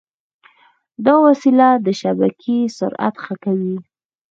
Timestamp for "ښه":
3.23-3.35